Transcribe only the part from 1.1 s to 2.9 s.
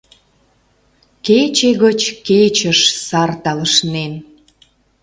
Кече гыч кечыш